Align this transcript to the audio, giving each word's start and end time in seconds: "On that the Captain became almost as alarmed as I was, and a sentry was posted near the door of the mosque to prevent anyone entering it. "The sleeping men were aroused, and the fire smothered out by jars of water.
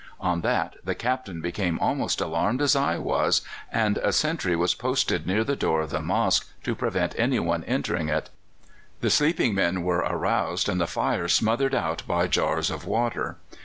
"On 0.19 0.41
that 0.41 0.77
the 0.83 0.95
Captain 0.95 1.41
became 1.41 1.77
almost 1.77 2.21
as 2.21 2.25
alarmed 2.25 2.59
as 2.59 2.75
I 2.75 2.97
was, 2.97 3.43
and 3.71 3.99
a 3.99 4.11
sentry 4.11 4.55
was 4.55 4.73
posted 4.73 5.27
near 5.27 5.43
the 5.43 5.55
door 5.55 5.81
of 5.81 5.91
the 5.91 6.01
mosque 6.01 6.47
to 6.63 6.73
prevent 6.73 7.13
anyone 7.19 7.63
entering 7.65 8.09
it. 8.09 8.31
"The 9.01 9.11
sleeping 9.11 9.53
men 9.53 9.83
were 9.83 9.99
aroused, 9.99 10.67
and 10.67 10.81
the 10.81 10.87
fire 10.87 11.27
smothered 11.27 11.75
out 11.75 12.01
by 12.07 12.25
jars 12.25 12.71
of 12.71 12.83
water. 12.83 13.37